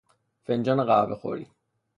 فنجان 0.45 0.79
قهوه 0.87 1.15
خوری 1.21 1.45